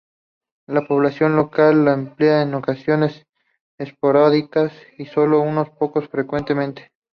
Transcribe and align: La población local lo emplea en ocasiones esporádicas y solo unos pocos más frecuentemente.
La 0.65 0.81
población 0.81 1.35
local 1.35 1.85
lo 1.85 1.91
emplea 1.91 2.41
en 2.41 2.55
ocasiones 2.55 3.27
esporádicas 3.77 4.73
y 4.97 5.05
solo 5.05 5.41
unos 5.41 5.69
pocos 5.69 6.05
más 6.05 6.09
frecuentemente. 6.11 6.89